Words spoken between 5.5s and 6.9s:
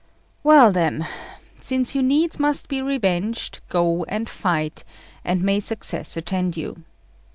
success attend you!